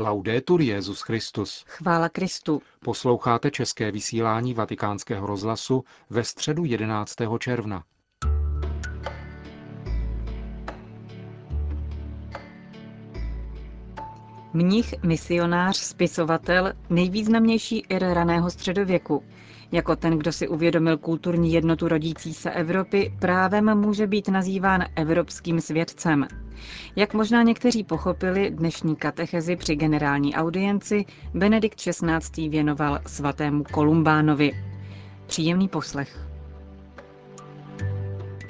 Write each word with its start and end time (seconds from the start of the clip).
Laudetur 0.00 0.60
Jezus 0.60 1.00
Christus. 1.00 1.64
Chvála 1.66 2.08
Kristu. 2.08 2.62
Posloucháte 2.80 3.50
české 3.50 3.90
vysílání 3.92 4.54
Vatikánského 4.54 5.26
rozhlasu 5.26 5.84
ve 6.10 6.24
středu 6.24 6.64
11. 6.64 7.16
června. 7.38 7.84
Mnich, 14.58 14.94
misionář, 15.02 15.76
spisovatel, 15.76 16.72
nejvýznamnější 16.90 17.82
ir 17.88 18.02
raného 18.04 18.50
středověku. 18.50 19.22
Jako 19.72 19.96
ten, 19.96 20.18
kdo 20.18 20.32
si 20.32 20.48
uvědomil 20.48 20.98
kulturní 20.98 21.52
jednotu 21.52 21.88
rodící 21.88 22.34
se 22.34 22.50
Evropy, 22.50 23.12
právem 23.18 23.78
může 23.78 24.06
být 24.06 24.28
nazýván 24.28 24.84
evropským 24.96 25.60
svědcem. 25.60 26.26
Jak 26.96 27.14
možná 27.14 27.42
někteří 27.42 27.84
pochopili, 27.84 28.50
dnešní 28.50 28.96
katechezi 28.96 29.56
při 29.56 29.76
generální 29.76 30.34
audienci 30.34 31.04
Benedikt 31.34 31.78
XVI. 31.80 32.48
věnoval 32.48 32.98
svatému 33.06 33.64
Kolumbánovi. 33.72 34.52
Příjemný 35.26 35.68
poslech. 35.68 36.18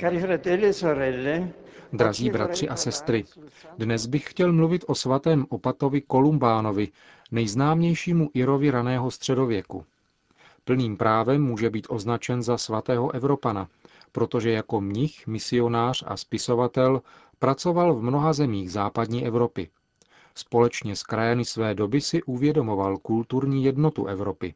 Cari 0.00 0.20
fratelli 0.20 0.66
e 0.66 0.72
sorelle, 0.72 1.48
Drazí 1.92 2.30
bratři 2.30 2.68
a 2.68 2.76
sestry, 2.76 3.24
dnes 3.78 4.06
bych 4.06 4.30
chtěl 4.30 4.52
mluvit 4.52 4.84
o 4.88 4.94
svatém 4.94 5.46
opatovi 5.48 6.00
Kolumbánovi, 6.00 6.88
nejznámějšímu 7.30 8.30
Irovi 8.34 8.70
raného 8.70 9.10
středověku. 9.10 9.84
Plným 10.64 10.96
právem 10.96 11.42
může 11.42 11.70
být 11.70 11.86
označen 11.90 12.42
za 12.42 12.58
svatého 12.58 13.14
Evropana, 13.14 13.68
protože 14.12 14.50
jako 14.50 14.80
mnich, 14.80 15.26
misionář 15.26 16.04
a 16.06 16.16
spisovatel 16.16 17.02
pracoval 17.38 17.94
v 17.94 18.02
mnoha 18.02 18.32
zemích 18.32 18.72
západní 18.72 19.26
Evropy. 19.26 19.70
Společně 20.34 20.96
s 20.96 21.02
krajany 21.02 21.44
své 21.44 21.74
doby 21.74 22.00
si 22.00 22.22
uvědomoval 22.22 22.96
kulturní 22.98 23.64
jednotu 23.64 24.06
Evropy. 24.06 24.54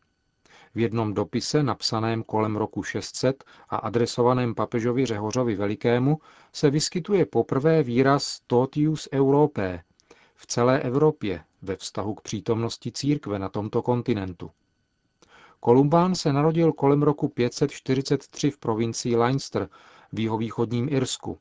V 0.75 0.78
jednom 0.78 1.15
dopise, 1.15 1.62
napsaném 1.62 2.23
kolem 2.23 2.56
roku 2.56 2.83
600 2.83 3.45
a 3.69 3.77
adresovaném 3.77 4.55
papežovi 4.55 5.06
Řehořovi 5.06 5.56
Velikému, 5.56 6.19
se 6.53 6.70
vyskytuje 6.70 7.27
poprvé 7.27 7.83
výraz 7.83 8.41
Totius 8.47 9.09
Europae 9.12 9.83
v 10.34 10.47
celé 10.47 10.81
Evropě 10.81 11.45
ve 11.62 11.77
vztahu 11.77 12.15
k 12.15 12.20
přítomnosti 12.20 12.93
církve 12.93 13.39
na 13.39 13.48
tomto 13.48 13.83
kontinentu. 13.83 14.50
Kolumbán 15.61 16.15
se 16.15 16.33
narodil 16.33 16.73
kolem 16.73 17.03
roku 17.03 17.28
543 17.28 18.50
v 18.50 18.59
provincii 18.59 19.17
Leinster 19.17 19.69
v 20.12 20.20
jihovýchodním 20.20 20.89
Irsku. 20.91 21.39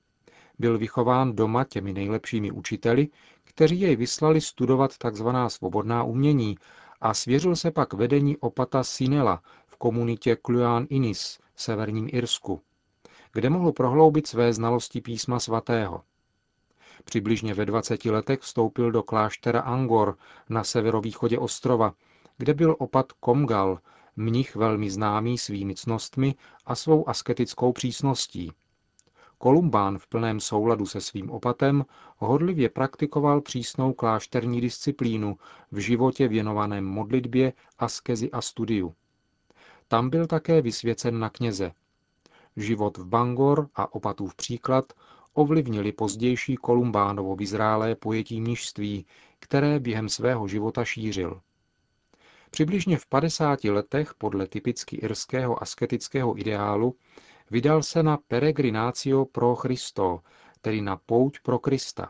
Byl 0.59 0.77
vychován 0.77 1.35
doma 1.35 1.63
těmi 1.63 1.93
nejlepšími 1.93 2.51
učiteli, 2.51 3.07
kteří 3.43 3.79
jej 3.81 3.95
vyslali 3.95 4.41
studovat 4.41 4.91
tzv. 4.97 5.27
svobodná 5.47 6.03
umění 6.03 6.55
a 7.01 7.13
svěřil 7.13 7.55
se 7.55 7.71
pak 7.71 7.93
vedení 7.93 8.37
opata 8.37 8.83
Sinela 8.83 9.43
v 9.67 9.75
komunitě 9.75 10.37
Cluan 10.45 10.85
Inis 10.89 11.39
v 11.53 11.61
severním 11.61 12.09
Irsku, 12.11 12.61
kde 13.33 13.49
mohl 13.49 13.71
prohloubit 13.71 14.27
své 14.27 14.53
znalosti 14.53 15.01
písma 15.01 15.39
svatého. 15.39 16.01
Přibližně 17.03 17.53
ve 17.53 17.65
20 17.65 18.05
letech 18.05 18.39
vstoupil 18.39 18.91
do 18.91 19.03
kláštera 19.03 19.59
Angor 19.59 20.17
na 20.49 20.63
severovýchodě 20.63 21.39
ostrova, 21.39 21.93
kde 22.37 22.53
byl 22.53 22.75
opat 22.79 23.11
Komgal, 23.11 23.79
mnich 24.15 24.55
velmi 24.55 24.89
známý 24.89 25.37
svými 25.37 25.75
cnostmi 25.75 26.35
a 26.65 26.75
svou 26.75 27.09
asketickou 27.09 27.73
přísností. 27.73 28.51
Kolumbán 29.41 29.97
v 29.97 30.07
plném 30.07 30.39
souladu 30.39 30.85
se 30.85 31.01
svým 31.01 31.29
opatem 31.31 31.85
hodlivě 32.17 32.69
praktikoval 32.69 33.41
přísnou 33.41 33.93
klášterní 33.93 34.61
disciplínu 34.61 35.37
v 35.71 35.77
životě 35.77 36.27
věnovaném 36.27 36.85
modlitbě, 36.85 37.53
askezi 37.79 38.31
a 38.31 38.41
studiu. 38.41 38.93
Tam 39.87 40.09
byl 40.09 40.27
také 40.27 40.61
vysvěcen 40.61 41.19
na 41.19 41.29
kněze. 41.29 41.71
Život 42.55 42.97
v 42.97 43.05
Bangor 43.05 43.69
a 43.75 43.95
opatův 43.95 44.35
příklad 44.35 44.93
ovlivnili 45.33 45.91
pozdější 45.91 46.55
Kolumbánovo 46.55 47.35
vyzrálé 47.35 47.95
pojetí 47.95 48.41
mnižství, 48.41 49.05
které 49.39 49.79
během 49.79 50.09
svého 50.09 50.47
života 50.47 50.85
šířil. 50.85 51.41
Přibližně 52.51 52.97
v 52.97 53.05
50 53.05 53.63
letech 53.63 54.13
podle 54.13 54.47
typicky 54.47 54.95
irského 54.95 55.63
asketického 55.63 56.39
ideálu 56.39 56.95
vydal 57.51 57.83
se 57.83 58.03
na 58.03 58.17
peregrinatio 58.17 59.25
pro 59.25 59.55
Christo, 59.55 60.19
tedy 60.61 60.81
na 60.81 60.95
pouť 60.97 61.39
pro 61.43 61.59
Krista. 61.59 62.09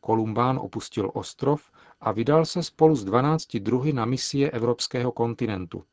Kolumbán 0.00 0.58
opustil 0.58 1.10
ostrov 1.14 1.60
a 2.00 2.12
vydal 2.12 2.44
se 2.46 2.62
spolu 2.62 2.96
s 2.96 3.04
12 3.04 3.56
druhy 3.56 3.92
na 3.92 4.04
misie 4.04 4.50
evropského 4.50 5.12
kontinentu. 5.12 5.84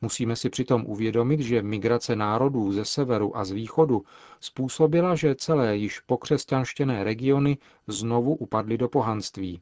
Musíme 0.00 0.36
si 0.36 0.50
přitom 0.50 0.84
uvědomit, 0.86 1.40
že 1.40 1.62
migrace 1.62 2.16
národů 2.16 2.72
ze 2.72 2.84
severu 2.84 3.36
a 3.36 3.44
z 3.44 3.50
východu 3.50 4.04
způsobila, 4.40 5.14
že 5.14 5.34
celé 5.34 5.76
již 5.76 6.00
pokřesťanštěné 6.00 7.04
regiony 7.04 7.58
znovu 7.86 8.34
upadly 8.34 8.78
do 8.78 8.88
pohanství. 8.88 9.60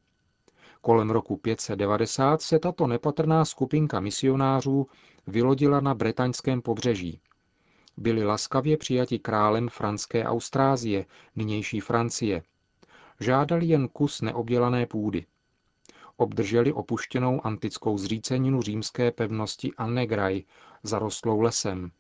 Kolem 0.80 1.10
roku 1.10 1.36
590 1.36 2.42
se 2.42 2.58
tato 2.58 2.86
nepatrná 2.86 3.44
skupinka 3.44 4.00
misionářů 4.00 4.86
vylodila 5.26 5.80
na 5.80 5.94
bretaňském 5.94 6.62
pobřeží. 6.62 7.20
Byli 7.96 8.24
laskavě 8.24 8.76
přijati 8.76 9.18
králem 9.18 9.68
franské 9.68 10.24
Austrázie, 10.24 11.06
nynější 11.36 11.80
Francie. 11.80 12.42
Žádali 13.20 13.66
jen 13.66 13.88
kus 13.88 14.20
neobdělané 14.20 14.86
půdy. 14.86 15.26
Obdrželi 16.16 16.72
opuštěnou 16.72 17.46
antickou 17.46 17.98
zříceninu 17.98 18.62
římské 18.62 19.10
pevnosti 19.10 19.72
Annegraj, 19.76 20.42
zarostlou 20.82 21.40
lesem. 21.40 21.90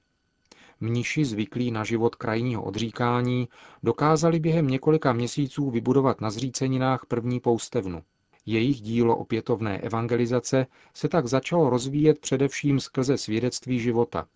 Mniši 0.80 1.24
zvyklí 1.24 1.70
na 1.70 1.84
život 1.84 2.14
krajního 2.14 2.62
odříkání 2.62 3.48
dokázali 3.82 4.40
během 4.40 4.66
několika 4.68 5.12
měsíců 5.12 5.70
vybudovat 5.70 6.20
na 6.20 6.30
zříceninách 6.30 7.06
první 7.06 7.40
poustevnu. 7.40 8.02
Jejich 8.46 8.80
dílo 8.80 9.16
opětovné 9.16 9.78
evangelizace 9.78 10.66
se 10.94 11.08
tak 11.08 11.26
začalo 11.26 11.70
rozvíjet 11.70 12.18
především 12.18 12.80
skrze 12.80 13.18
svědectví 13.18 13.80
života. 13.80 14.28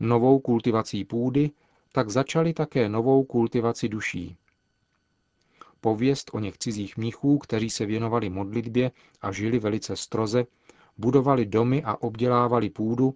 Novou 0.00 0.38
kultivací 0.38 1.04
půdy 1.04 1.50
tak 1.92 2.10
začali 2.10 2.52
také 2.52 2.88
novou 2.88 3.24
kultivaci 3.24 3.88
duší. 3.88 4.36
Pověst 5.80 6.30
o 6.32 6.38
něch 6.38 6.58
cizích 6.58 6.96
mnichů, 6.96 7.38
kteří 7.38 7.70
se 7.70 7.86
věnovali 7.86 8.30
modlitbě 8.30 8.90
a 9.20 9.32
žili 9.32 9.58
velice 9.58 9.96
stroze, 9.96 10.44
budovali 10.98 11.46
domy 11.46 11.82
a 11.84 12.02
obdělávali 12.02 12.70
půdu, 12.70 13.14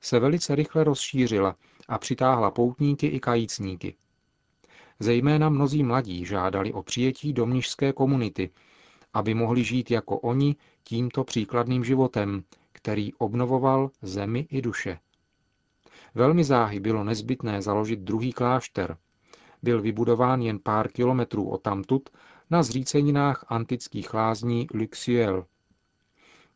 se 0.00 0.18
velice 0.18 0.54
rychle 0.54 0.84
rozšířila 0.84 1.56
a 1.88 1.98
přitáhla 1.98 2.50
poutníky 2.50 3.06
i 3.06 3.20
kajícníky. 3.20 3.94
Zejména 5.00 5.48
mnozí 5.48 5.82
mladí 5.82 6.24
žádali 6.24 6.72
o 6.72 6.82
přijetí 6.82 7.32
do 7.32 7.46
mnižské 7.46 7.92
komunity, 7.92 8.50
aby 9.12 9.34
mohli 9.34 9.64
žít 9.64 9.90
jako 9.90 10.18
oni 10.18 10.56
tímto 10.84 11.24
příkladným 11.24 11.84
životem, 11.84 12.44
který 12.72 13.14
obnovoval 13.14 13.90
zemi 14.02 14.46
i 14.50 14.62
duše. 14.62 14.98
Velmi 16.14 16.44
záhy 16.44 16.80
bylo 16.80 17.04
nezbytné 17.04 17.62
založit 17.62 18.00
druhý 18.00 18.32
klášter. 18.32 18.96
Byl 19.62 19.82
vybudován 19.82 20.42
jen 20.42 20.58
pár 20.58 20.88
kilometrů 20.92 21.48
od 21.50 21.62
tamtud 21.62 22.08
na 22.50 22.62
zříceninách 22.62 23.44
antických 23.48 24.14
lázní 24.14 24.66
Luxiel. 24.74 25.44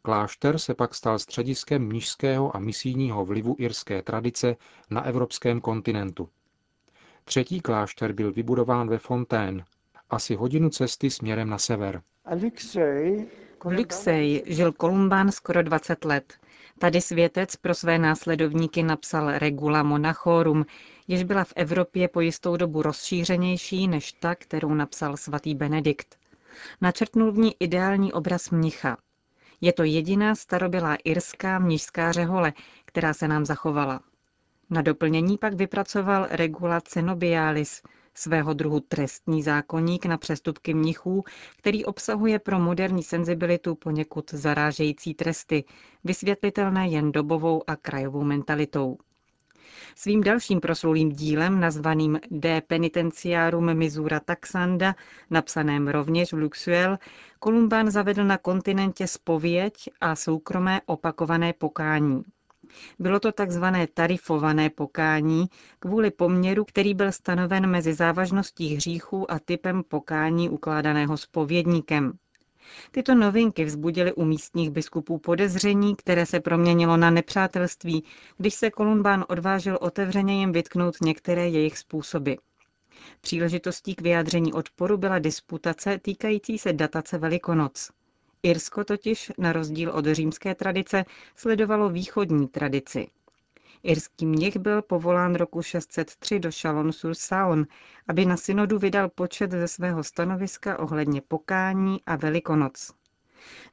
Klášter 0.03 0.59
se 0.59 0.75
pak 0.75 0.95
stal 0.95 1.19
střediskem 1.19 1.87
mnižského 1.87 2.57
a 2.57 2.59
misijního 2.61 3.25
vlivu 3.25 3.57
irské 3.59 4.03
tradice 4.03 4.57
na 4.91 5.03
evropském 5.05 5.61
kontinentu. 5.61 6.29
Třetí 7.25 7.61
klášter 7.61 8.13
byl 8.13 8.33
vybudován 8.33 8.89
ve 8.89 8.99
Fontaine, 8.99 9.65
asi 10.11 10.35
hodinu 10.35 10.71
cesty 10.71 11.11
směrem 11.11 11.49
na 11.51 11.59
sever. 11.59 12.03
V 13.65 13.77
Luxej 13.77 14.43
žil 14.47 14.73
Kolumbán 14.73 15.33
skoro 15.33 15.63
20 15.63 16.05
let. 16.05 16.35
Tady 16.79 17.01
světec 17.01 17.57
pro 17.57 17.75
své 17.75 17.99
následovníky 17.99 18.83
napsal 18.83 19.39
Regula 19.39 19.83
Monachorum, 19.83 20.67
jež 21.09 21.23
byla 21.25 21.45
v 21.45 21.53
Evropě 21.57 22.09
po 22.09 22.21
jistou 22.21 22.57
dobu 22.57 22.83
rozšířenější 22.83 23.89
než 23.89 24.13
ta, 24.13 24.35
kterou 24.35 24.75
napsal 24.75 25.17
svatý 25.17 25.55
Benedikt. 25.55 26.17
Načrtnul 26.81 27.33
v 27.33 27.39
ní 27.39 27.55
ideální 27.61 28.13
obraz 28.13 28.51
mnicha. 28.51 28.97
Je 29.61 29.73
to 29.73 29.83
jediná 29.85 30.35
starobylá 30.35 30.97
irská 31.05 31.59
mnižská 31.59 32.13
řehole, 32.13 32.53
která 32.85 33.15
se 33.15 33.29
nám 33.29 33.45
zachovala. 33.45 34.01
Na 34.71 34.83
doplnění 34.83 35.39
pak 35.39 35.55
vypracoval 35.55 36.27
Regula 36.31 36.81
Cenobialis, 36.81 37.83
svého 38.15 38.55
druhu 38.55 38.81
trestní 38.81 39.43
zákonník 39.43 40.07
na 40.07 40.19
přestupky 40.19 40.75
mnichů, 40.75 41.25
který 41.57 41.85
obsahuje 41.85 42.39
pro 42.39 42.59
moderní 42.59 43.03
senzibilitu 43.03 43.75
poněkud 43.75 44.31
zarážející 44.35 45.15
tresty, 45.15 45.65
vysvětlitelné 46.05 46.89
jen 46.89 47.13
dobovou 47.13 47.63
a 47.67 47.77
krajovou 47.77 48.25
mentalitou. 48.25 48.99
Svým 49.97 50.23
dalším 50.23 50.61
proslulým 50.61 51.13
dílem, 51.13 51.61
nazvaným 51.61 52.21
De 52.31 52.61
Penitentiarum 52.61 53.75
Misura 53.75 54.21
Taxanda, 54.21 54.95
napsaném 55.31 55.89
rovněž 55.89 56.33
v 56.33 56.37
Luxuel, 56.37 56.99
Kolumbán 57.39 57.91
zavedl 57.91 58.25
na 58.25 58.39
kontinentě 58.39 59.07
spověď 59.07 59.75
a 60.01 60.17
soukromé 60.17 60.81
opakované 60.87 61.53
pokání. 61.53 62.23
Bylo 62.99 63.21
to 63.21 63.33
takzvané 63.33 63.87
tarifované 63.87 64.71
pokání 64.71 65.47
kvůli 65.79 66.11
poměru, 66.11 66.65
který 66.65 66.95
byl 66.95 67.13
stanoven 67.13 67.67
mezi 67.67 67.95
závažností 67.95 68.75
hříchů 68.75 69.31
a 69.31 69.39
typem 69.39 69.83
pokání 69.83 70.49
ukládaného 70.49 71.17
spovědníkem. 71.17 72.19
Tyto 72.91 73.15
novinky 73.15 73.65
vzbudily 73.65 74.13
u 74.13 74.25
místních 74.25 74.71
biskupů 74.71 75.19
podezření, 75.19 75.97
které 75.97 76.27
se 76.27 76.41
proměnilo 76.41 76.97
na 76.97 77.11
nepřátelství, 77.11 78.05
když 78.39 78.55
se 78.55 78.71
Kolumbán 78.71 79.25
odvážil 79.29 79.79
otevřeně 79.81 80.41
jim 80.41 80.53
vytknout 80.53 81.01
některé 81.01 81.49
jejich 81.49 81.79
způsoby. 81.79 82.33
Příležitostí 83.21 83.95
k 83.95 84.01
vyjádření 84.01 84.53
odporu 84.53 84.97
byla 84.97 85.19
disputace 85.19 85.99
týkající 85.99 86.59
se 86.59 86.73
datace 86.73 87.19
Velikonoc. 87.19 87.91
Irsko 88.45 88.85
totiž, 88.85 89.33
na 89.39 89.53
rozdíl 89.53 89.91
od 89.91 90.07
římské 90.07 90.55
tradice, 90.55 91.05
sledovalo 91.37 91.89
východní 91.89 92.49
tradici. 92.49 93.09
Irský 93.83 94.27
mnich 94.27 94.57
byl 94.57 94.83
povolán 94.83 95.35
roku 95.35 95.63
603 95.63 96.39
do 96.39 96.51
Chalon-sur-Saône, 96.53 97.65
aby 98.09 98.27
na 98.27 98.37
synodu 98.37 98.79
vydal 98.79 99.09
počet 99.09 99.51
ze 99.51 99.69
svého 99.69 100.05
stanoviska 100.05 100.79
ohledně 100.79 101.21
pokání 101.21 102.01
a 102.07 102.17
velikonoc. 102.17 102.93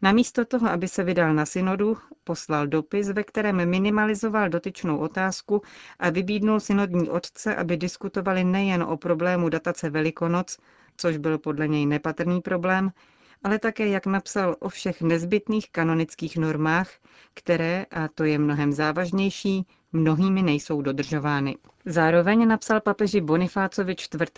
Namísto 0.01 0.45
toho, 0.45 0.69
aby 0.69 0.87
se 0.87 1.03
vydal 1.03 1.33
na 1.33 1.45
synodu, 1.45 1.97
poslal 2.23 2.67
dopis, 2.67 3.09
ve 3.09 3.23
kterém 3.23 3.69
minimalizoval 3.69 4.49
dotyčnou 4.49 4.97
otázku 4.97 5.61
a 5.99 6.09
vybídnul 6.09 6.59
synodní 6.59 7.09
otce, 7.09 7.55
aby 7.55 7.77
diskutovali 7.77 8.43
nejen 8.43 8.83
o 8.83 8.97
problému 8.97 9.49
datace 9.49 9.89
Velikonoc, 9.89 10.57
což 10.97 11.17
byl 11.17 11.37
podle 11.37 11.67
něj 11.67 11.85
nepatrný 11.85 12.41
problém, 12.41 12.91
ale 13.43 13.59
také, 13.59 13.87
jak 13.87 14.05
napsal, 14.05 14.55
o 14.59 14.69
všech 14.69 15.01
nezbytných 15.01 15.71
kanonických 15.71 16.37
normách, 16.37 16.89
které, 17.33 17.85
a 17.91 18.07
to 18.07 18.23
je 18.23 18.39
mnohem 18.39 18.73
závažnější, 18.73 19.65
mnohými 19.93 20.41
nejsou 20.41 20.81
dodržovány. 20.81 21.55
Zároveň 21.85 22.47
napsal 22.47 22.81
papeži 22.81 23.21
Bonifácovi 23.21 23.93
IV., 23.93 24.29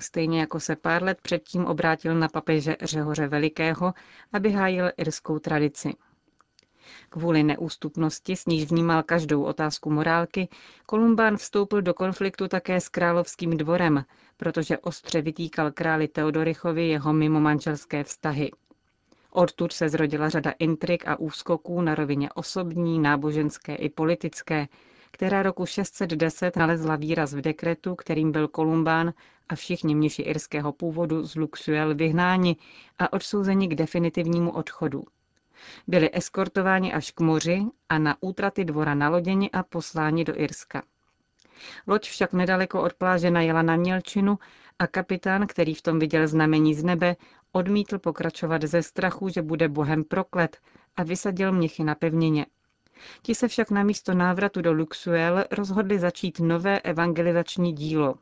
stejně 0.00 0.40
jako 0.40 0.60
se 0.60 0.76
pár 0.76 1.02
let 1.02 1.18
předtím 1.22 1.64
obrátil 1.64 2.14
na 2.14 2.28
papeže 2.28 2.76
Řehoře 2.82 3.28
Velikého, 3.28 3.94
aby 4.32 4.52
hájil 4.52 4.90
irskou 4.96 5.38
tradici. 5.38 5.94
Kvůli 7.08 7.42
neústupnosti, 7.42 8.36
s 8.36 8.46
níž 8.46 8.70
vnímal 8.70 9.02
každou 9.02 9.42
otázku 9.42 9.90
morálky, 9.90 10.48
Kolumbán 10.86 11.36
vstoupil 11.36 11.82
do 11.82 11.94
konfliktu 11.94 12.48
také 12.48 12.80
s 12.80 12.88
královským 12.88 13.56
dvorem, 13.56 14.04
protože 14.36 14.78
ostře 14.78 15.22
vytýkal 15.22 15.72
králi 15.72 16.08
Teodorichovi 16.08 16.88
jeho 16.88 17.12
mimomanželské 17.12 18.04
vztahy. 18.04 18.50
Odtud 19.30 19.72
se 19.72 19.88
zrodila 19.88 20.28
řada 20.28 20.52
intrik 20.58 21.08
a 21.08 21.18
úskoků 21.18 21.80
na 21.82 21.94
rovině 21.94 22.32
osobní, 22.32 22.98
náboženské 22.98 23.74
i 23.74 23.88
politické, 23.88 24.68
která 25.10 25.42
roku 25.42 25.66
610 25.66 26.56
nalezla 26.56 26.96
výraz 26.96 27.34
v 27.34 27.40
dekretu, 27.40 27.94
kterým 27.94 28.32
byl 28.32 28.48
Kolumbán 28.48 29.12
a 29.48 29.54
všichni 29.54 29.94
mniši 29.94 30.22
irského 30.22 30.72
původu 30.72 31.22
z 31.26 31.34
Luxuel 31.36 31.94
vyhnáni 31.94 32.56
a 32.98 33.12
odsouzeni 33.12 33.68
k 33.68 33.74
definitivnímu 33.74 34.50
odchodu. 34.50 35.04
Byli 35.86 36.10
eskortováni 36.12 36.92
až 36.92 37.10
k 37.10 37.20
moři 37.20 37.62
a 37.88 37.98
na 37.98 38.16
útraty 38.20 38.64
dvora 38.64 38.94
naloděni 38.94 39.50
a 39.50 39.62
posláni 39.62 40.24
do 40.24 40.40
Irska. 40.40 40.82
Loď 41.86 42.08
však 42.08 42.32
nedaleko 42.32 42.82
od 42.82 42.94
pláže 42.94 43.30
najela 43.30 43.62
na 43.62 43.76
Mělčinu 43.76 44.38
a 44.78 44.86
kapitán, 44.86 45.46
který 45.46 45.74
v 45.74 45.82
tom 45.82 45.98
viděl 45.98 46.28
znamení 46.28 46.74
z 46.74 46.84
nebe, 46.84 47.16
odmítl 47.52 47.98
pokračovat 47.98 48.62
ze 48.62 48.82
strachu, 48.82 49.28
že 49.28 49.42
bude 49.42 49.68
bohem 49.68 50.04
proklet 50.04 50.58
a 50.96 51.02
vysadil 51.02 51.52
měchy 51.52 51.84
na 51.84 51.94
pevnině. 51.94 52.46
Ti 53.22 53.34
se 53.34 53.48
však 53.48 53.70
na 53.70 53.82
místo 53.82 54.14
návratu 54.14 54.62
do 54.62 54.72
Luxuel 54.72 55.44
rozhodli 55.50 55.98
začít 55.98 56.40
nové 56.40 56.80
evangelizační 56.80 57.72
dílo. 57.72 58.14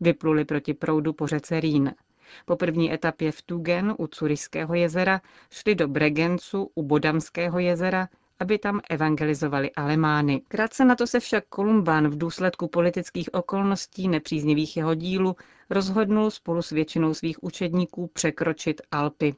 Vypluli 0.00 0.44
proti 0.44 0.74
proudu 0.74 1.12
po 1.12 1.26
řece 1.26 1.60
Rýn. 1.60 1.94
Po 2.44 2.56
první 2.56 2.92
etapě 2.92 3.32
v 3.32 3.42
Tugen 3.42 3.94
u 3.98 4.06
Curiského 4.06 4.74
jezera 4.74 5.20
šli 5.50 5.74
do 5.74 5.88
Bregencu 5.88 6.70
u 6.74 6.82
Bodamského 6.82 7.58
jezera, 7.58 8.08
aby 8.40 8.58
tam 8.58 8.80
evangelizovali 8.90 9.70
Alemány. 9.70 10.42
Krátce 10.48 10.84
na 10.84 10.94
to 10.94 11.06
se 11.06 11.20
však 11.20 11.44
Kolumbán 11.48 12.08
v 12.08 12.18
důsledku 12.18 12.68
politických 12.68 13.34
okolností 13.34 14.08
nepříznivých 14.08 14.76
jeho 14.76 14.94
dílu 14.94 15.36
rozhodnul 15.70 16.30
spolu 16.30 16.62
s 16.62 16.70
většinou 16.70 17.14
svých 17.14 17.44
učedníků 17.44 18.06
překročit 18.06 18.80
Alpy. 18.90 19.34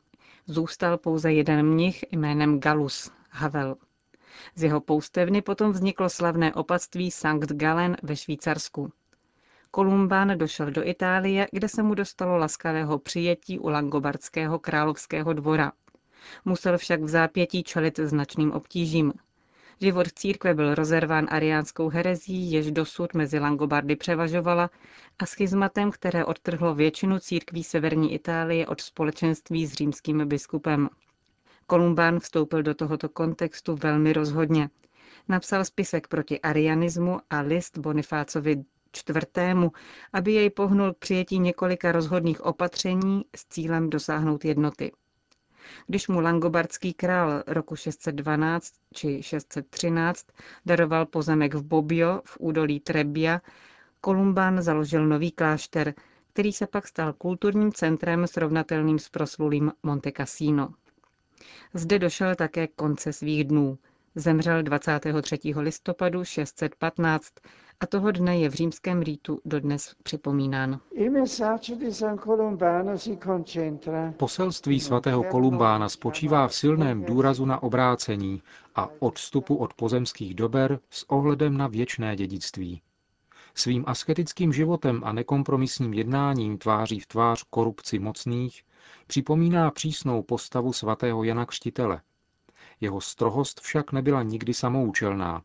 Zůstal 0.46 0.98
pouze 0.98 1.32
jeden 1.32 1.66
mnich 1.66 2.04
jménem 2.12 2.60
Galus, 2.60 3.10
Havel. 3.30 3.76
Z 4.54 4.62
jeho 4.62 4.80
poustevny 4.80 5.42
potom 5.42 5.72
vzniklo 5.72 6.08
slavné 6.08 6.54
opatství 6.54 7.10
Sankt 7.10 7.52
Gallen 7.52 7.96
ve 8.02 8.16
Švýcarsku. 8.16 8.92
Kolumbán 9.74 10.38
došel 10.38 10.70
do 10.70 10.88
Itálie, 10.88 11.46
kde 11.52 11.68
se 11.68 11.82
mu 11.82 11.94
dostalo 11.94 12.36
laskavého 12.36 12.98
přijetí 12.98 13.58
u 13.58 13.68
Langobardského 13.68 14.58
královského 14.58 15.32
dvora. 15.32 15.72
Musel 16.44 16.78
však 16.78 17.02
v 17.02 17.08
zápětí 17.08 17.62
čelit 17.62 17.98
značným 17.98 18.52
obtížím. 18.52 19.12
Život 19.80 20.06
církve 20.12 20.54
byl 20.54 20.74
rozerván 20.74 21.26
ariánskou 21.30 21.88
herezí, 21.88 22.52
jež 22.52 22.70
dosud 22.70 23.14
mezi 23.14 23.38
Langobardy 23.38 23.96
převažovala, 23.96 24.70
a 25.18 25.26
schizmatem, 25.26 25.90
které 25.90 26.24
odtrhlo 26.24 26.74
většinu 26.74 27.18
církví 27.18 27.64
severní 27.64 28.14
Itálie 28.14 28.66
od 28.66 28.80
společenství 28.80 29.66
s 29.66 29.72
římským 29.72 30.28
biskupem. 30.28 30.88
Kolumbán 31.66 32.20
vstoupil 32.20 32.62
do 32.62 32.74
tohoto 32.74 33.08
kontextu 33.08 33.76
velmi 33.76 34.12
rozhodně. 34.12 34.70
Napsal 35.28 35.64
spisek 35.64 36.08
proti 36.08 36.40
arianismu 36.40 37.20
a 37.30 37.40
list 37.40 37.78
Bonifácovi 37.78 38.64
čtvrtému, 38.92 39.72
aby 40.12 40.32
jej 40.32 40.50
pohnul 40.50 40.92
k 40.92 40.98
přijetí 40.98 41.38
několika 41.38 41.92
rozhodných 41.92 42.40
opatření 42.40 43.24
s 43.36 43.44
cílem 43.44 43.90
dosáhnout 43.90 44.44
jednoty. 44.44 44.92
Když 45.86 46.08
mu 46.08 46.20
langobardský 46.20 46.94
král 46.94 47.42
roku 47.46 47.76
612 47.76 48.74
či 48.94 49.22
613 49.22 50.26
daroval 50.66 51.06
pozemek 51.06 51.54
v 51.54 51.62
Bobbio 51.62 52.22
v 52.24 52.36
údolí 52.40 52.80
Trebbia, 52.80 53.40
Kolumbán 54.00 54.62
založil 54.62 55.06
nový 55.06 55.30
klášter, 55.30 55.94
který 56.32 56.52
se 56.52 56.66
pak 56.66 56.88
stal 56.88 57.12
kulturním 57.12 57.72
centrem 57.72 58.26
srovnatelným 58.26 58.98
s 58.98 59.08
proslulým 59.08 59.72
Monte 59.82 60.12
Cassino. 60.16 60.74
Zde 61.74 61.98
došel 61.98 62.34
také 62.34 62.66
konce 62.66 63.12
svých 63.12 63.44
dnů. 63.44 63.78
Zemřel 64.14 64.62
23. 64.62 65.38
listopadu 65.56 66.24
615 66.24 67.32
a 67.80 67.86
toho 67.86 68.10
dne 68.10 68.38
je 68.38 68.48
v 68.48 68.54
římském 68.54 69.02
rýtu 69.02 69.40
dodnes 69.44 69.94
připomínán. 70.02 70.80
Poselství 74.16 74.80
svatého 74.80 75.24
Kolumbána 75.24 75.88
spočívá 75.88 76.48
v 76.48 76.54
silném 76.54 77.04
důrazu 77.04 77.44
na 77.44 77.62
obrácení 77.62 78.42
a 78.74 78.88
odstupu 78.98 79.56
od 79.56 79.74
pozemských 79.74 80.34
dober 80.34 80.78
s 80.90 81.10
ohledem 81.10 81.56
na 81.56 81.66
věčné 81.66 82.16
dědictví. 82.16 82.82
Svým 83.54 83.84
asketickým 83.86 84.52
životem 84.52 85.00
a 85.04 85.12
nekompromisním 85.12 85.92
jednáním 85.94 86.58
tváří 86.58 87.00
v 87.00 87.06
tvář 87.06 87.44
korupci 87.50 87.98
mocných 87.98 88.62
připomíná 89.06 89.70
přísnou 89.70 90.22
postavu 90.22 90.72
svatého 90.72 91.24
Jana 91.24 91.46
Křtitele. 91.46 92.00
Jeho 92.82 93.00
strohost 93.00 93.60
však 93.60 93.92
nebyla 93.92 94.22
nikdy 94.22 94.54
samoučelná. 94.54 95.42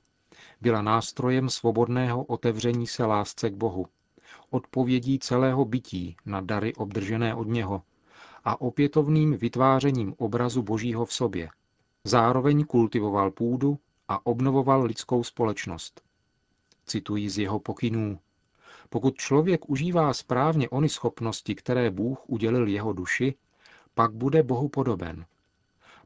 Byla 0.61 0.81
nástrojem 0.81 1.49
svobodného 1.49 2.23
otevření 2.23 2.87
se 2.87 3.05
lásce 3.05 3.49
k 3.49 3.53
Bohu, 3.53 3.85
odpovědí 4.49 5.19
celého 5.19 5.65
bytí 5.65 6.15
na 6.25 6.41
dary 6.41 6.75
obdržené 6.75 7.35
od 7.35 7.47
něho 7.47 7.81
a 8.43 8.61
opětovným 8.61 9.37
vytvářením 9.37 10.13
obrazu 10.17 10.61
Božího 10.61 11.05
v 11.05 11.13
sobě. 11.13 11.49
Zároveň 12.03 12.65
kultivoval 12.65 13.31
půdu 13.31 13.79
a 14.07 14.25
obnovoval 14.25 14.83
lidskou 14.83 15.23
společnost. 15.23 16.01
Cituji 16.85 17.29
z 17.29 17.37
jeho 17.37 17.59
pokynů. 17.59 18.19
Pokud 18.89 19.15
člověk 19.15 19.69
užívá 19.69 20.13
správně 20.13 20.69
ony 20.69 20.89
schopnosti, 20.89 21.55
které 21.55 21.91
Bůh 21.91 22.29
udělil 22.29 22.67
jeho 22.67 22.93
duši, 22.93 23.35
pak 23.93 24.13
bude 24.13 24.43
Bohu 24.43 24.69
podoben. 24.69 25.25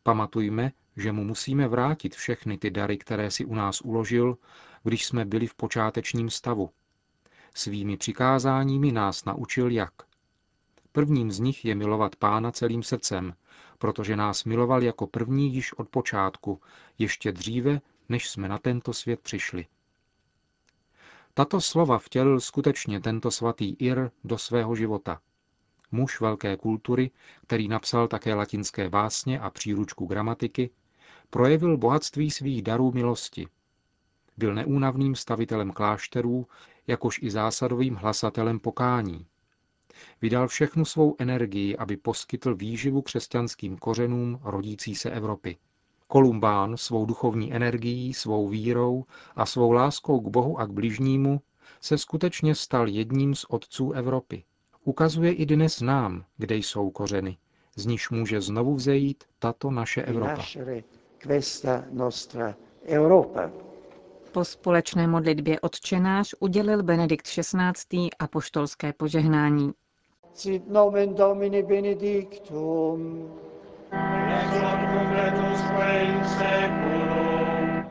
Pamatujme, 0.03 0.71
že 1.01 1.11
mu 1.11 1.23
musíme 1.23 1.67
vrátit 1.67 2.15
všechny 2.15 2.57
ty 2.57 2.71
dary, 2.71 2.97
které 2.97 3.31
si 3.31 3.45
u 3.45 3.55
nás 3.55 3.81
uložil, 3.81 4.37
když 4.83 5.05
jsme 5.05 5.25
byli 5.25 5.47
v 5.47 5.55
počátečním 5.55 6.29
stavu. 6.29 6.69
Svými 7.55 7.97
přikázáními 7.97 8.91
nás 8.91 9.25
naučil 9.25 9.71
jak. 9.71 9.93
Prvním 10.91 11.31
z 11.31 11.39
nich 11.39 11.65
je 11.65 11.75
milovat 11.75 12.15
Pána 12.15 12.51
celým 12.51 12.83
srdcem, 12.83 13.33
protože 13.77 14.15
nás 14.15 14.43
miloval 14.43 14.83
jako 14.83 15.07
první 15.07 15.53
již 15.53 15.73
od 15.73 15.89
počátku, 15.89 16.61
ještě 16.97 17.31
dříve, 17.31 17.81
než 18.09 18.29
jsme 18.29 18.49
na 18.49 18.57
tento 18.57 18.93
svět 18.93 19.19
přišli. 19.19 19.65
Tato 21.33 21.61
slova 21.61 21.97
vtělil 21.99 22.39
skutečně 22.39 23.01
tento 23.01 23.31
svatý 23.31 23.69
Ir 23.79 24.11
do 24.23 24.37
svého 24.37 24.75
života. 24.75 25.21
Muž 25.91 26.21
velké 26.21 26.57
kultury, 26.57 27.11
který 27.41 27.67
napsal 27.67 28.07
také 28.07 28.33
latinské 28.33 28.89
básně 28.89 29.39
a 29.39 29.49
příručku 29.49 30.05
gramatiky, 30.05 30.69
projevil 31.31 31.77
bohatství 31.77 32.31
svých 32.31 32.61
darů 32.61 32.91
milosti. 32.91 33.47
Byl 34.37 34.53
neúnavným 34.53 35.15
stavitelem 35.15 35.71
klášterů, 35.71 36.47
jakož 36.87 37.19
i 37.23 37.31
zásadovým 37.31 37.95
hlasatelem 37.95 38.59
pokání. 38.59 39.25
Vydal 40.21 40.47
všechnu 40.47 40.85
svou 40.85 41.15
energii, 41.19 41.77
aby 41.77 41.97
poskytl 41.97 42.55
výživu 42.55 43.01
křesťanským 43.01 43.77
kořenům 43.77 44.39
rodící 44.43 44.95
se 44.95 45.11
Evropy. 45.11 45.57
Kolumbán 46.07 46.77
svou 46.77 47.05
duchovní 47.05 47.53
energií, 47.53 48.13
svou 48.13 48.47
vírou 48.47 49.05
a 49.35 49.45
svou 49.45 49.71
láskou 49.71 50.19
k 50.19 50.27
Bohu 50.27 50.59
a 50.59 50.65
k 50.65 50.71
bližnímu 50.71 51.41
se 51.81 51.97
skutečně 51.97 52.55
stal 52.55 52.87
jedním 52.87 53.35
z 53.35 53.45
otců 53.49 53.91
Evropy. 53.91 54.43
Ukazuje 54.83 55.33
i 55.33 55.45
dnes 55.45 55.81
nám, 55.81 56.25
kde 56.37 56.55
jsou 56.55 56.89
kořeny, 56.89 57.37
z 57.75 57.85
níž 57.85 58.09
může 58.09 58.41
znovu 58.41 58.75
vzejít 58.75 59.23
tato 59.39 59.71
naše 59.71 60.01
Evropa. 60.01 60.43
Po 64.31 64.45
společné 64.45 65.07
modlitbě 65.07 65.59
odčenáš 65.59 66.35
udělil 66.39 66.83
Benedikt 66.83 67.25
XVI. 67.25 68.09
apoštolské 68.19 68.93
požehnání. 68.93 69.73
Sit 70.33 70.69
nomen 70.69 71.15
Domini 71.15 71.63
benedictum. 71.63 73.29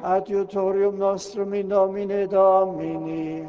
Adiutorium 0.03 0.99
nostrum 0.99 1.55
in 1.55 1.69
nomine 1.69 2.27
Domini. 2.27 3.49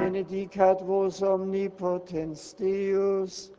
Benedicat 0.00 0.82
vos 0.82 1.22
omnipotens 1.22 2.54
Deus, 2.54 3.52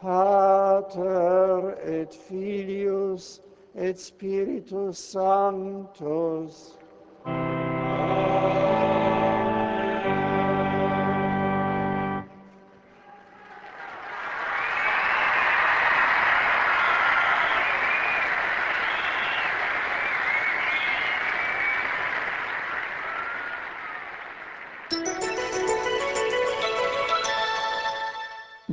Pater 0.00 1.74
et 1.84 2.12
Filius 2.12 3.40
et 3.74 3.98
Spiritus 3.98 4.98
Sanctus. 4.98 6.76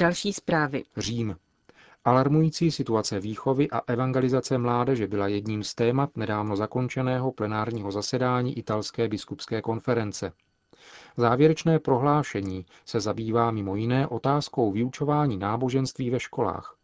Další 0.03 0.33
zprávy. 0.33 0.83
Řím. 0.97 1.35
Alarmující 2.05 2.71
situace 2.71 3.19
výchovy 3.19 3.69
a 3.69 3.81
evangelizace 3.87 4.57
mládeže 4.57 5.07
byla 5.07 5.27
jedním 5.27 5.63
z 5.63 5.75
témat 5.75 6.17
nedávno 6.17 6.55
zakončeného 6.55 7.31
plenárního 7.31 7.91
zasedání 7.91 8.57
italské 8.57 9.07
biskupské 9.07 9.61
konference. 9.61 10.33
Závěrečné 11.17 11.79
prohlášení 11.79 12.65
se 12.85 12.99
zabývá 12.99 13.51
mimo 13.51 13.75
jiné 13.75 14.07
otázkou 14.07 14.71
vyučování 14.71 15.37
náboženství 15.37 16.09
ve 16.09 16.19
školách. 16.19 16.75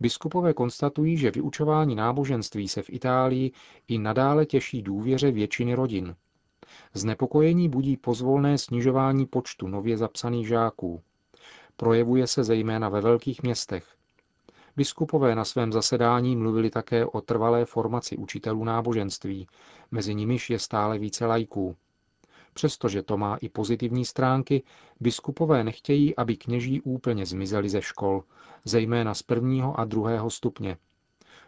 Biskupové 0.00 0.54
konstatují, 0.54 1.16
že 1.16 1.30
vyučování 1.30 1.94
náboženství 1.94 2.68
se 2.68 2.82
v 2.82 2.90
Itálii 2.90 3.52
i 3.88 3.98
nadále 3.98 4.46
těší 4.46 4.82
důvěře 4.82 5.30
většiny 5.30 5.74
rodin. 5.74 6.16
Znepokojení 6.94 7.68
budí 7.68 7.96
pozvolné 7.96 8.58
snižování 8.58 9.26
počtu 9.26 9.68
nově 9.68 9.98
zapsaných 9.98 10.48
žáků. 10.48 11.02
Projevuje 11.76 12.26
se 12.26 12.44
zejména 12.44 12.88
ve 12.88 13.00
velkých 13.00 13.42
městech. 13.42 13.84
Biskupové 14.76 15.34
na 15.34 15.44
svém 15.44 15.72
zasedání 15.72 16.36
mluvili 16.36 16.70
také 16.70 17.06
o 17.06 17.20
trvalé 17.20 17.64
formaci 17.64 18.16
učitelů 18.16 18.64
náboženství, 18.64 19.46
mezi 19.90 20.14
nimiž 20.14 20.50
je 20.50 20.58
stále 20.58 20.98
více 20.98 21.26
lajků. 21.26 21.76
Přestože 22.54 23.02
to 23.02 23.16
má 23.16 23.36
i 23.36 23.48
pozitivní 23.48 24.04
stránky, 24.04 24.62
biskupové 25.00 25.64
nechtějí, 25.64 26.16
aby 26.16 26.36
kněží 26.36 26.80
úplně 26.80 27.26
zmizeli 27.26 27.68
ze 27.68 27.82
škol, 27.82 28.24
zejména 28.64 29.14
z 29.14 29.22
prvního 29.22 29.80
a 29.80 29.84
druhého 29.84 30.30
stupně. 30.30 30.76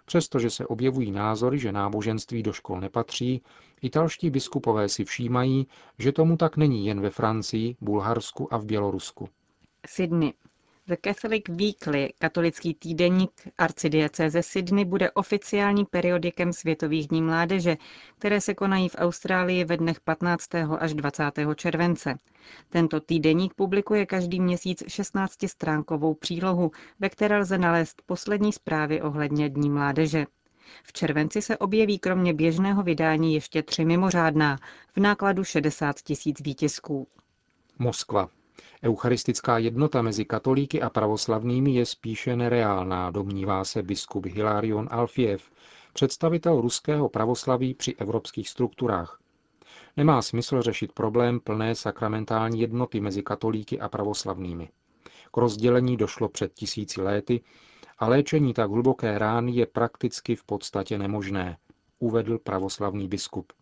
Přestože 0.05 0.51
se 0.51 0.67
objevují 0.67 1.11
názory, 1.11 1.59
že 1.59 1.73
náboženství 1.73 2.43
do 2.43 2.53
škol 2.53 2.81
nepatří, 2.81 3.43
italští 3.83 4.31
biskupové 4.31 4.89
si 4.89 5.05
všímají, 5.05 5.67
že 5.99 6.13
tomu 6.13 6.37
tak 6.37 6.57
není 6.57 6.87
jen 6.87 7.01
ve 7.01 7.11
Francii, 7.11 7.77
Bulharsku 7.81 8.55
a 8.55 8.57
v 8.57 8.65
Bělorusku. 8.65 9.29
Sydney. 9.87 10.33
The 10.87 10.97
Catholic 10.97 11.49
Weekly, 11.49 12.13
katolický 12.19 12.75
týdeník 12.75 13.31
arcidiecéze 13.59 14.43
Sydney, 14.43 14.85
bude 14.85 15.11
oficiální 15.11 15.85
periodikem 15.85 16.53
Světových 16.53 17.09
dní 17.09 17.23
mládeže, 17.23 17.77
které 18.19 18.41
se 18.41 18.55
konají 18.55 18.89
v 18.89 18.97
Austrálii 18.99 19.65
ve 19.65 19.77
dnech 19.77 20.01
15. 20.01 20.55
až 20.79 20.95
20. 20.95 21.23
července. 21.55 22.19
Tento 22.69 23.01
týdeník 23.01 23.55
publikuje 23.55 24.07
každý 24.07 24.41
měsíc 24.41 24.83
16-stránkovou 24.83 26.15
přílohu, 26.15 26.71
ve 27.01 27.09
které 27.09 27.39
lze 27.39 27.59
nalézt 27.59 28.03
poslední 28.07 28.53
zprávy 28.53 29.03
ohledně 29.03 29.49
Dní 29.49 29.71
mládeže. 29.71 30.27
V 30.83 30.93
červenci 30.93 31.43
se 31.43 31.59
objeví 31.59 31.99
kromě 31.99 32.35
běžného 32.35 32.83
vydání 32.83 33.35
ještě 33.35 33.63
tři 33.63 33.85
mimořádná, 33.85 34.59
v 34.97 35.01
nákladu 35.01 35.45
60 35.45 35.97
tisíc 36.01 36.41
výtisků. 36.41 37.09
Moskva. 37.79 38.29
Eucharistická 38.85 39.59
jednota 39.59 40.03
mezi 40.03 40.25
katolíky 40.25 40.83
a 40.83 40.91
pravoslavnými 40.91 41.75
je 41.75 41.87
spíše 41.87 42.37
nereálná, 42.37 43.11
domnívá 43.11 43.65
se 43.65 43.83
biskup 43.83 44.27
Hilarion 44.27 44.89
Alfiev, 44.91 45.51
představitel 45.93 46.61
ruského 46.61 47.09
pravoslaví 47.09 47.75
při 47.75 47.95
evropských 47.99 48.49
strukturách. 48.49 49.21
Nemá 49.97 50.23
smysl 50.23 50.63
řešit 50.63 50.93
problém 50.93 51.41
plné 51.41 51.75
sakramentální 51.75 52.61
jednoty 52.61 53.01
mezi 53.01 53.23
katolíky 53.23 53.81
a 53.81 53.89
pravoslavnými. 53.89 54.69
K 55.33 55.37
rozdělení 55.37 55.97
došlo 55.97 56.29
před 56.29 56.55
tisíci 56.55 57.01
léty 57.03 57.41
a 57.99 58.09
léčení 58.09 58.55
tak 58.55 58.71
hluboké 58.71 59.19
rány 59.19 59.53
je 59.53 59.67
prakticky 59.67 60.37
v 60.37 60.45
podstatě 60.45 60.99
nemožné, 60.99 61.57
uvedl 61.99 62.39
pravoslavný 62.39 63.09
biskup. 63.09 63.53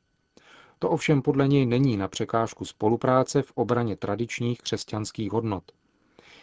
To 0.82 0.90
ovšem 0.90 1.22
podle 1.22 1.48
něj 1.48 1.66
není 1.66 1.96
na 1.96 2.08
překážku 2.08 2.64
spolupráce 2.64 3.42
v 3.42 3.52
obraně 3.54 3.96
tradičních 3.96 4.60
křesťanských 4.60 5.32
hodnot. 5.32 5.64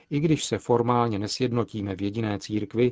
I 0.10 0.20
když 0.20 0.46
se 0.46 0.58
formálně 0.58 1.20
nesjednotíme 1.20 1.96
v 1.96 2.02
jediné 2.02 2.40
církvi, 2.40 2.92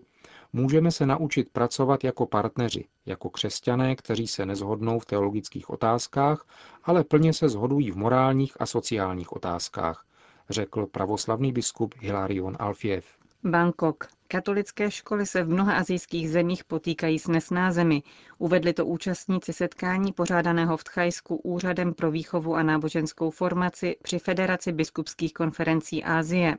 můžeme 0.54 0.92
se 0.92 1.06
naučit 1.06 1.50
pracovat 1.50 2.04
jako 2.04 2.26
partneři, 2.26 2.86
jako 3.06 3.30
křesťané, 3.30 3.96
kteří 3.96 4.28
se 4.28 4.46
nezhodnou 4.46 5.00
v 5.00 5.06
teologických 5.06 5.70
otázkách, 5.70 6.46
ale 6.84 7.04
plně 7.04 7.34
se 7.34 7.50
zhodují 7.50 7.92
v 7.92 7.98
morálních 7.98 8.62
a 8.62 8.66
sociálních 8.66 9.32
otázkách, 9.32 10.06
řekl 10.50 10.86
pravoslavný 10.86 11.52
biskup 11.52 11.96
Hilarion 12.00 12.56
Alfiev. 12.60 13.06
Bangkok. 13.48 14.08
Katolické 14.28 14.92
školy 14.92 15.26
se 15.26 15.44
v 15.44 15.50
mnoha 15.50 15.74
azijských 15.74 16.30
zemích 16.30 16.64
potýkají 16.64 17.20
s 17.20 17.28
nesnázemi. 17.28 18.04
Uvedli 18.38 18.74
to 18.74 18.86
účastníci 18.86 19.54
setkání 19.54 20.14
pořádaného 20.14 20.78
v 20.78 20.84
Tchajsku 20.84 21.36
Úřadem 21.36 21.94
pro 21.94 22.12
výchovu 22.12 22.56
a 22.56 22.64
náboženskou 22.64 23.30
formaci 23.30 23.96
při 24.04 24.20
Federaci 24.20 24.72
biskupských 24.72 25.34
konferencí 25.34 26.04
Ázie. 26.04 26.58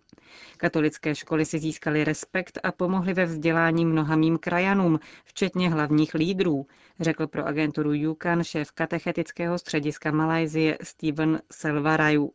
Katolické 0.57 1.15
školy 1.15 1.45
si 1.45 1.59
získaly 1.59 2.05
respekt 2.05 2.59
a 2.63 2.73
pomohly 2.73 3.15
ve 3.15 3.27
vzdělání 3.27 3.85
mnoha 3.87 4.17
mým 4.17 4.39
krajanům, 4.39 5.01
včetně 5.25 5.71
hlavních 5.71 6.15
lídrů, 6.15 6.67
řekl 7.01 7.27
pro 7.27 7.47
agenturu 7.47 7.93
Yukan 7.93 8.45
šéf 8.45 8.73
katechetického 8.73 9.59
střediska 9.59 10.11
Malajzie 10.11 10.79
Steven 10.83 11.41
Selvaraju. 11.53 12.33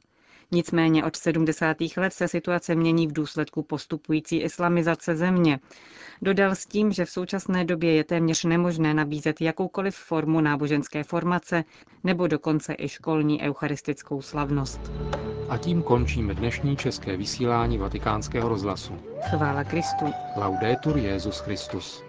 Nicméně 0.54 1.04
od 1.04 1.16
70. 1.16 1.78
let 1.98 2.14
se 2.14 2.28
situace 2.28 2.76
mění 2.76 3.08
v 3.08 3.14
důsledku 3.14 3.64
postupující 3.64 4.42
islamizace 4.42 5.16
země. 5.16 5.60
Dodal 6.22 6.52
s 6.56 6.66
tím, 6.66 6.92
že 6.92 7.06
v 7.06 7.10
současné 7.10 7.66
době 7.66 7.94
je 7.94 8.04
téměř 8.04 8.44
nemožné 8.44 8.94
nabízet 8.94 9.42
jakoukoliv 9.42 9.96
formu 9.96 10.42
náboženské 10.42 11.04
formace 11.04 11.64
nebo 12.04 12.28
dokonce 12.28 12.76
i 12.78 12.90
školní 12.90 13.42
eucharistickou 13.42 14.22
slavnost. 14.22 14.80
A 15.50 15.58
tím 15.58 15.84
končíme 15.84 16.34
dnešní 16.34 16.78
české 16.78 17.18
vysílání 17.18 17.78
vatikánského 17.78 18.50
rozhlasu. 18.50 18.94
Chvála 19.30 19.64
Kristu. 19.64 20.06
Laudetur 20.38 20.98
Jezus 20.98 21.40
Christus. 21.40 22.04